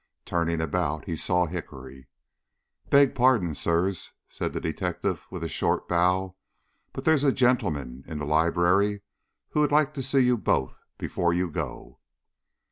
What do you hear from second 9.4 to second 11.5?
who would like to see you before